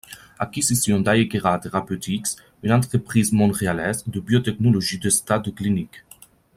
[0.39, 2.29] Acquisition d'Aegera Therapeutics,
[2.63, 6.03] une entreprise montréalaise de biotechnologie de stade clinique.